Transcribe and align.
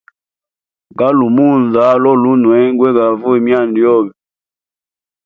Galua 0.97 1.31
munza 1.35 1.83
lolunwe 2.03 2.57
gwa 2.77 3.05
vuye 3.19 3.39
myanda 3.45 3.77
yobe. 3.85 4.11